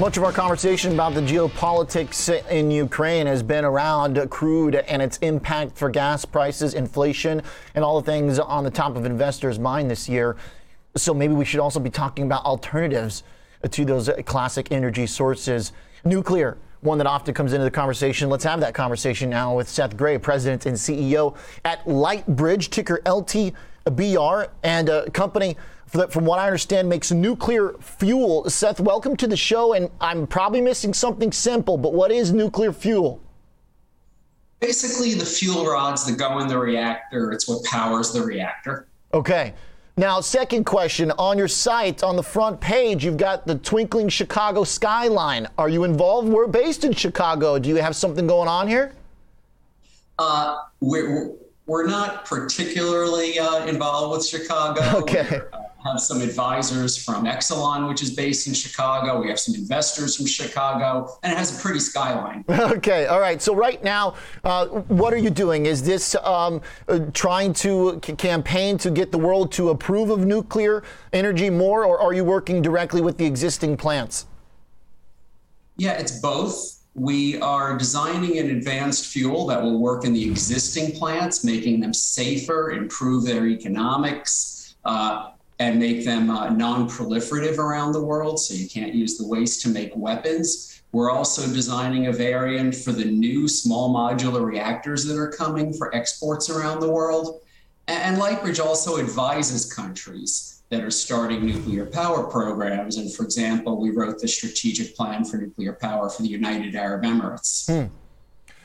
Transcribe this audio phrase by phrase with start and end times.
[0.00, 5.18] Much of our conversation about the geopolitics in Ukraine has been around crude and its
[5.18, 7.40] impact for gas prices, inflation,
[7.76, 10.34] and all the things on the top of investors' mind this year.
[10.96, 13.22] So maybe we should also be talking about alternatives
[13.70, 15.70] to those classic energy sources.
[16.04, 18.28] Nuclear, one that often comes into the conversation.
[18.28, 23.00] Let's have that conversation now with Seth Grae, President and CEO at Lightbridge, ticker
[23.86, 25.56] LTBR, and a company
[25.92, 28.48] that, from what I understand, makes nuclear fuel.
[28.48, 29.74] Seth, welcome to the show.
[29.74, 33.20] And I'm probably missing something simple, but what is nuclear fuel?
[34.60, 38.86] Basically, the fuel rods that go in the reactor, it's what powers the reactor.
[39.12, 39.54] Okay.
[39.96, 44.64] Now, second question on your site, on the front page, you've got the twinkling Chicago
[44.64, 45.46] skyline.
[45.56, 46.28] Are you involved?
[46.28, 47.60] We're based in Chicago.
[47.60, 48.92] Do you have something going on here?
[50.18, 51.34] Uh, we're,
[51.66, 54.80] we're not particularly uh, involved with Chicago.
[55.04, 55.40] Okay.
[55.52, 59.20] Uh, have some advisors from Exelon, which is based in Chicago.
[59.20, 62.44] We have some investors from Chicago, and it has a pretty skyline.
[62.74, 63.40] Okay, all right.
[63.42, 65.66] So right now, uh, what are you doing?
[65.66, 70.20] Is this um, uh, trying to c- campaign to get the world to approve of
[70.20, 74.26] nuclear energy more, or are you working directly with the existing plants?
[75.76, 76.83] Yeah, it's both.
[76.94, 81.92] We are designing an advanced fuel that will work in the existing plants, making them
[81.92, 84.76] safer, improve their economics.
[84.84, 89.62] Uh, and make them uh, non-proliferative around the world so you can't use the waste
[89.62, 90.82] to make weapons.
[90.92, 95.94] We're also designing a variant for the new small modular reactors that are coming for
[95.94, 97.40] exports around the world.
[97.88, 102.96] And Lightbridge also advises countries that are starting nuclear power programs.
[102.96, 107.04] And for example, we wrote the strategic plan for nuclear power for the United Arab
[107.04, 107.66] Emirates.
[107.70, 107.94] Hmm.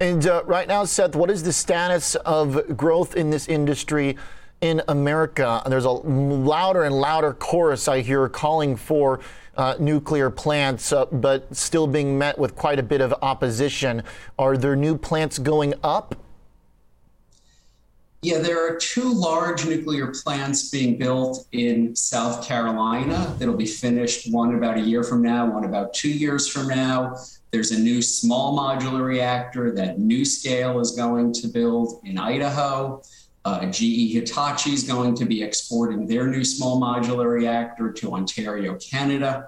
[0.00, 4.16] And uh, right now, Seth, what is the status of growth in this industry?
[4.62, 5.62] in America.
[5.66, 9.20] There's a louder and louder chorus I hear calling for
[9.56, 14.02] uh, nuclear plants, uh, but still being met with quite a bit of opposition.
[14.38, 16.14] Are there new plants going up?
[18.22, 24.30] Yeah, there are two large nuclear plants being built in South Carolina that'll be finished,
[24.30, 27.16] one about a year from now, one about two years from now.
[27.50, 33.02] There's a new small modular reactor that NuScale is going to build in Idaho.
[33.46, 38.76] Uh, GE Hitachi is going to be exporting their new small modular reactor to Ontario,
[38.76, 39.46] Canada.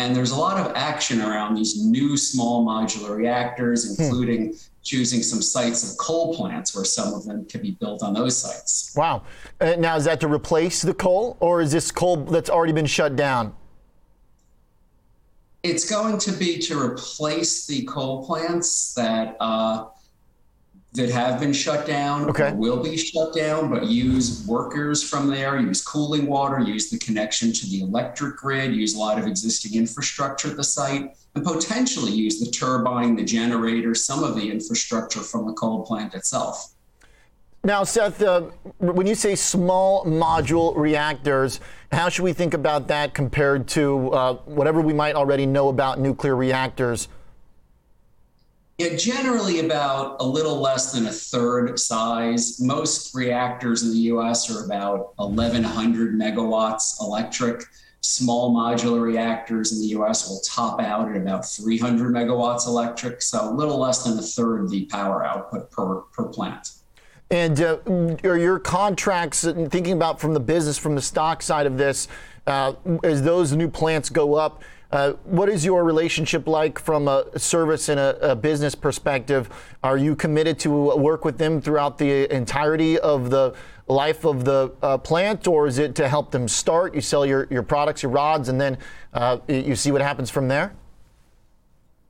[0.00, 4.02] And there's a lot of action around these new small modular reactors, hmm.
[4.02, 4.56] including hmm.
[4.82, 8.34] choosing some sites of coal plants where some of them could be built on those
[8.38, 8.94] sites.
[8.96, 9.24] Wow.
[9.60, 12.86] Uh, now, is that to replace the coal, or is this coal that's already been
[12.86, 13.54] shut down?
[15.62, 19.36] It's going to be to replace the coal plants that.
[19.38, 19.84] Uh,
[20.92, 22.52] that have been shut down okay.
[22.52, 27.52] will be shut down, but use workers from there, use cooling water, use the connection
[27.52, 32.10] to the electric grid, use a lot of existing infrastructure at the site, and potentially
[32.10, 36.74] use the turbine, the generator, some of the infrastructure from the coal plant itself.
[37.62, 38.42] Now, Seth, uh,
[38.78, 41.60] when you say small module reactors,
[41.92, 46.00] how should we think about that compared to uh, whatever we might already know about
[46.00, 47.08] nuclear reactors?
[48.80, 52.58] Yeah, generally about a little less than a third size.
[52.58, 57.62] Most reactors in the US are about 1,100 megawatts electric.
[58.00, 63.50] Small modular reactors in the US will top out at about 300 megawatts electric, so
[63.50, 66.70] a little less than a third the power output per, per plant.
[67.30, 67.80] And uh,
[68.24, 72.08] are your contracts, thinking about from the business, from the stock side of this,
[72.46, 72.72] uh,
[73.04, 74.62] as those new plants go up,
[74.92, 79.48] uh, what is your relationship like from a service and a, a, business perspective?
[79.84, 83.54] Are you committed to work with them throughout the entirety of the
[83.86, 86.94] life of the uh, plant, or is it to help them start?
[86.94, 88.78] You sell your, your products, your rods, and then
[89.14, 90.74] uh, you see what happens from there?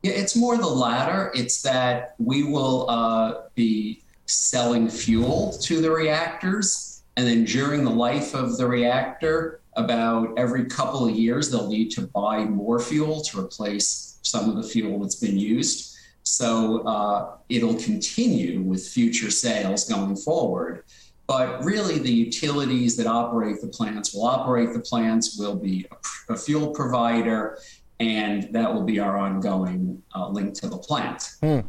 [0.03, 1.31] Yeah, it's more the latter.
[1.35, 7.91] It's that we will uh, be selling fuel to the reactors, and then during the
[7.91, 13.21] life of the reactor, about every couple of years, they'll need to buy more fuel
[13.23, 15.97] to replace some of the fuel that's been used.
[16.23, 20.85] So uh, it'll continue with future sales going forward.
[21.27, 25.87] But really, the utilities that operate the plants will operate the plants, will be
[26.29, 27.59] a, a fuel provider,
[28.01, 31.37] and that will be our ongoing uh, link to the plant.
[31.41, 31.61] Hmm.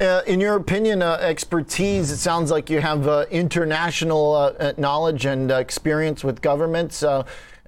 [0.00, 5.26] Uh, in your opinion, uh, expertise, it sounds like you have uh, international uh, knowledge
[5.26, 7.02] and uh, experience with governments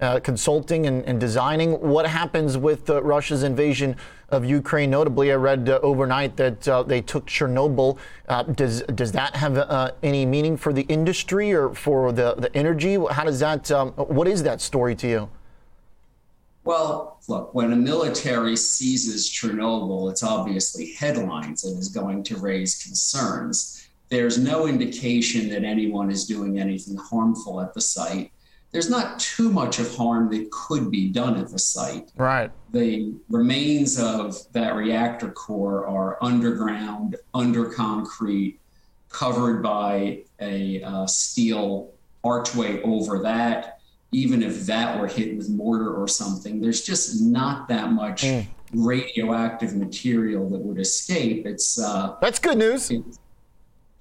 [0.03, 1.73] uh, consulting and, and, designing.
[1.81, 3.97] What happens with uh, Russia's invasion
[4.31, 4.91] of Ukraine?
[4.91, 7.99] Notably, I read uh, overnight that uh, they took Chernobyl.
[8.29, 12.55] Uh, does does that have uh, any meaning for the industry or for the, the
[12.57, 12.99] energy?
[13.11, 13.71] How does that?
[13.71, 15.31] Um, what is that story to you?
[16.65, 22.83] Well, look, when a military seizes Chernobyl, it's obviously headlines and is going to raise
[22.83, 23.89] concerns.
[24.11, 28.31] There's no indication that anyone is doing anything harmful at the site.
[28.71, 32.11] There's not too much of harm that could be done at the site.
[32.17, 32.51] Right.
[32.71, 38.61] The remains of that reactor core are underground, under concrete,
[39.11, 41.93] covered by a uh, steel
[42.25, 43.82] archway over that
[44.13, 48.47] even if that were hit with mortar or something, there's just not that much mm.
[48.73, 51.47] radioactive material that would escape.
[51.47, 52.91] It's uh, that's good news.
[52.91, 53.03] It,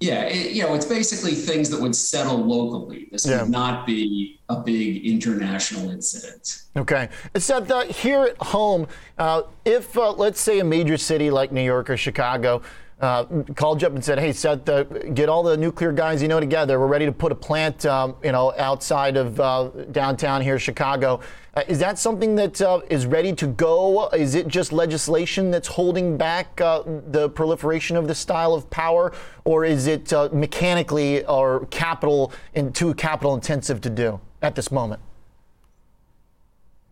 [0.02, 3.08] yeah, it, you know, it's basically things that would settle locally.
[3.12, 3.42] This yeah.
[3.42, 6.62] would not be a big international incident.
[6.76, 7.08] Okay.
[7.36, 8.88] Seth, uh, here at home,
[9.18, 12.62] uh, if uh, let's say a major city like New York or Chicago
[13.02, 13.24] uh,
[13.56, 16.38] called you up and said, "Hey, Seth, uh, get all the nuclear guys you know
[16.38, 16.78] together.
[16.78, 21.20] We're ready to put a plant, um, you know, outside of uh, downtown here, Chicago."
[21.54, 24.08] Uh, is that something that uh, is ready to go?
[24.10, 29.12] Is it just legislation that's holding back uh, the proliferation of this style of power,
[29.44, 35.00] or is it mechanically or capital in, too capital intensive to do at this moment?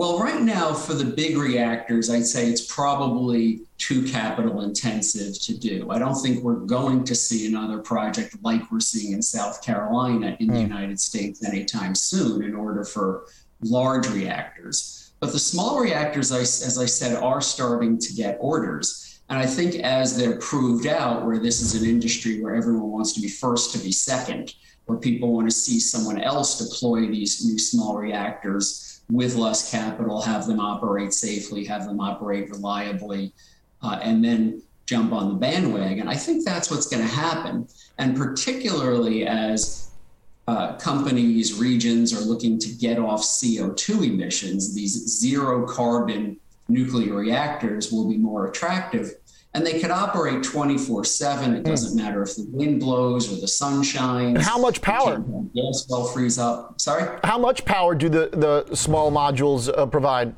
[0.01, 5.55] Well, right now, for the big reactors, I'd say it's probably too capital intensive to
[5.55, 5.91] do.
[5.91, 10.39] I don't think we're going to see another project like we're seeing in South Carolina
[10.41, 10.53] in mm.
[10.53, 10.73] the hmm.
[10.73, 13.27] United States anytime soon in order for
[13.61, 15.13] large reactors.
[15.21, 19.10] But the small reactors, as I said, are starting to get orders.
[19.31, 23.13] And I think as they're proved out, where this is an industry where everyone wants
[23.13, 24.55] to be first to be second,
[24.87, 30.21] where people want to see someone else deploy these new small reactors with less capital,
[30.21, 33.33] have them operate safely, have them operate reliably,
[33.83, 36.09] uh, and then jump on the bandwagon.
[36.09, 37.69] I think that's what's going to happen.
[37.99, 39.91] And particularly as
[40.49, 46.37] uh, companies, regions are looking to get off CO2 emissions, these zero carbon
[46.71, 49.13] nuclear reactors will be more attractive
[49.55, 51.63] and they could operate 24 7 it hmm.
[51.65, 52.03] doesn't mm.
[52.03, 55.19] matter if the wind blows or the sun shines and how much power
[55.55, 60.35] gas well freeze up sorry how much power do the, the small modules uh, provide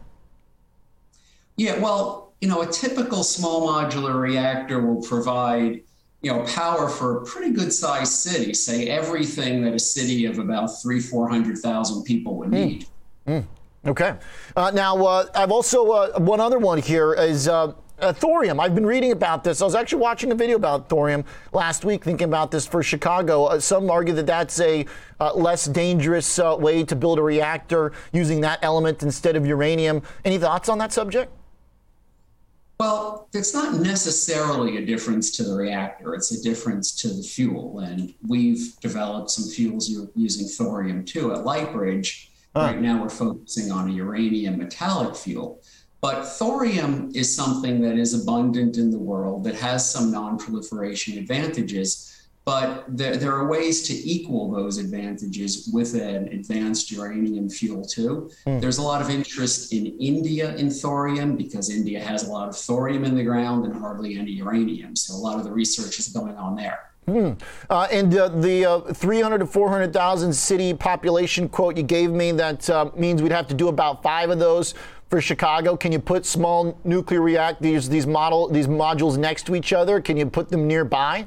[1.56, 5.82] yeah well you know a typical small modular reactor will provide
[6.22, 10.38] you know power for a pretty good sized city say everything that a city of
[10.38, 12.54] about three four hundred thousand people would hmm.
[12.54, 12.86] need
[13.26, 13.44] mm.
[13.84, 14.14] Okay.
[14.54, 18.60] Uh, now, uh, I've also uh, one other one here is uh, uh, thorium.
[18.60, 19.60] I've been reading about this.
[19.60, 23.46] I was actually watching a video about thorium last week, thinking about this for Chicago.
[23.46, 24.86] Uh, some argue that that's a
[25.34, 30.02] less dangerous way to build a reactor using that element instead of uranium.
[30.24, 31.32] Any thoughts on that subject?
[32.78, 36.14] Well, it's not necessarily a difference to the reactor.
[36.14, 37.78] It's a difference to the fuel.
[37.78, 42.31] And we've developed some fuels using thorium too at Lightbridge.
[42.54, 45.62] Right now, we're focusing on a uranium metallic fuel.
[46.02, 52.08] But thorium is something that is abundant in the world that has some non-proliferation advantages.
[52.44, 58.30] But there, there are ways to equal those advantages with an advanced uranium fuel too.
[58.46, 58.60] Mm.
[58.60, 62.56] There's a lot of interest in India in thorium because India has a lot of
[62.56, 64.96] thorium in the ground and hardly any uranium.
[64.96, 66.91] So a lot of the research is going on there.
[67.06, 67.32] Hmm.
[67.68, 72.70] Uh, and uh, the uh, 300 to 400,000 city population quote you gave me, that
[72.70, 74.74] uh, means we'd have to do about five of those
[75.10, 75.76] for Chicago?
[75.76, 80.00] Can you put small nuclear reactors, these model, these modules next to each other?
[80.00, 81.26] Can you put them nearby?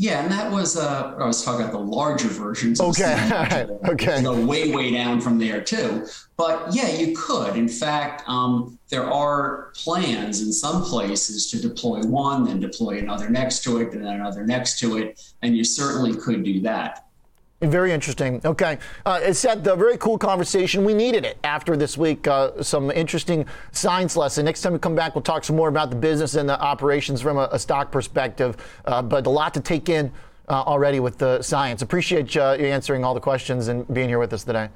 [0.00, 2.80] Yeah, and that was uh, I was talking about the larger versions.
[2.80, 3.68] Okay, right.
[3.90, 4.22] okay.
[4.22, 6.06] Go way way down from there too.
[6.38, 7.54] But yeah, you could.
[7.54, 13.28] In fact, um, there are plans in some places to deploy one, then deploy another
[13.28, 17.09] next to it, and then another next to it, and you certainly could do that.
[17.62, 18.40] Very interesting.
[18.42, 18.78] Okay.
[19.04, 20.82] Uh, it's a very cool conversation.
[20.82, 22.26] We needed it after this week.
[22.26, 24.46] Uh, some interesting science lesson.
[24.46, 27.20] Next time we come back, we'll talk some more about the business and the operations
[27.20, 28.56] from a, a stock perspective.
[28.86, 30.10] Uh, but a lot to take in
[30.48, 31.82] uh, already with the science.
[31.82, 34.70] Appreciate uh, you answering all the questions and being here with us today.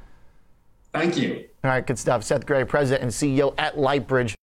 [0.92, 1.44] Thank you.
[1.64, 2.22] All right, good stuff.
[2.22, 4.34] Seth Grae, President and CEO at Lightbridge.